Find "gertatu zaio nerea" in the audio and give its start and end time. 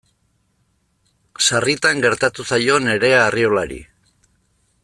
2.07-3.23